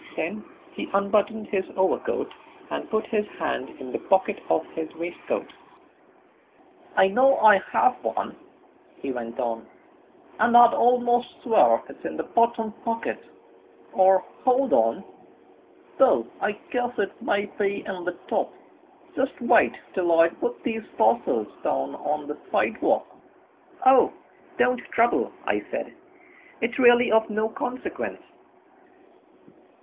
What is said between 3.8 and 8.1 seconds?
the pocket of his waistcoat. "I know I have